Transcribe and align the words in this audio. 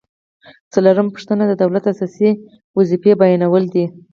څلورمه 0.73 1.11
پوښتنه 1.15 1.43
د 1.47 1.53
دولت 1.61 1.83
اساسي 1.93 2.29
دندې 2.75 3.11
بیانول 3.21 3.63
دي. 3.73 3.85